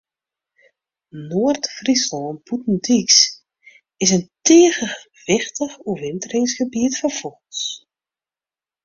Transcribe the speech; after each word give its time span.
Noard-Fryslân 1.29 2.35
Bûtendyks 2.45 3.17
is 4.03 4.11
in 4.17 4.23
tige 4.45 4.81
wichtich 5.27 5.75
oerwinteringsgebiet 5.89 6.93
foar 6.99 7.13
fûgels. 7.19 7.59